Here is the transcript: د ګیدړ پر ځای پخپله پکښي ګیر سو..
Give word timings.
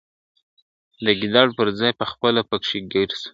د 1.03 1.05
ګیدړ 1.21 1.47
پر 1.57 1.67
ځای 1.79 1.91
پخپله 2.01 2.41
پکښي 2.49 2.79
ګیر 2.91 3.09
سو.. 3.21 3.29